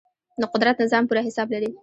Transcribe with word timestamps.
د 0.41 0.43
قدرت 0.53 0.75
نظام 0.83 1.03
پوره 1.07 1.21
حساب 1.27 1.47
لري. 1.53 1.69